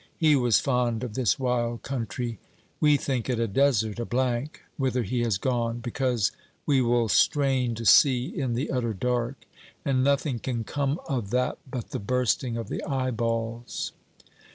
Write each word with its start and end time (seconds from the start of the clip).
He 0.17 0.35
was 0.35 0.59
fond 0.59 1.03
of 1.03 1.13
this 1.13 1.37
wild 1.37 1.83
country. 1.83 2.39
We 2.79 2.97
think 2.97 3.29
it 3.29 3.39
a 3.39 3.47
desert, 3.47 3.99
a 3.99 4.03
blank, 4.05 4.61
whither 4.75 5.03
he 5.03 5.19
has 5.19 5.37
gone, 5.37 5.77
because 5.79 6.31
we 6.65 6.81
will 6.81 7.07
strain 7.07 7.75
to 7.75 7.85
see 7.85 8.25
in 8.25 8.55
the 8.55 8.71
utter 8.71 8.95
dark, 8.95 9.45
and 9.85 10.03
nothing 10.03 10.39
can 10.39 10.63
come 10.63 10.99
of 11.07 11.29
that 11.29 11.59
but 11.69 11.91
the 11.91 11.99
bursting 11.99 12.57
of 12.57 12.67
the 12.67 12.83
eyeballs.' 12.83 13.91